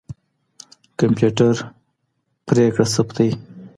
کمپيوټر 0.99 1.53
پرېکړه 2.47 2.85
ثبتوي. 2.93 3.29